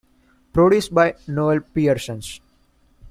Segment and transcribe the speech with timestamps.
[0.51, 2.21] Produced by Noel Pearson.